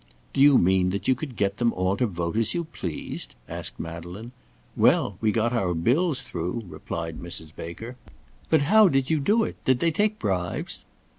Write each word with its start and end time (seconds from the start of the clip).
"Do 0.33 0.41
you 0.41 0.57
mean 0.57 0.89
that 0.89 1.07
you 1.07 1.13
could 1.13 1.35
get 1.35 1.57
them 1.57 1.71
all 1.73 1.95
to 1.97 2.07
vote 2.07 2.35
as 2.35 2.55
you 2.55 2.63
pleased?" 2.63 3.35
asked 3.47 3.79
Madeleine. 3.79 4.31
"Well! 4.75 5.15
we 5.21 5.31
got 5.31 5.53
our 5.53 5.75
bills 5.75 6.23
through," 6.23 6.63
replied 6.67 7.19
Mrs. 7.19 7.55
Baker. 7.55 7.97
"But 8.49 8.61
how 8.61 8.87
did 8.87 9.11
you 9.11 9.19
do 9.19 9.43
it? 9.43 9.63
did 9.63 9.79
they 9.79 9.91
take 9.91 10.17
bribes?" 10.17 10.85